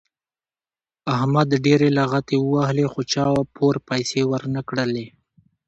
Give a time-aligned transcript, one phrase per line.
[1.15, 5.05] احمد ډېرې لغتې ووهلې خو چا پور پیسې ور نه کړلې.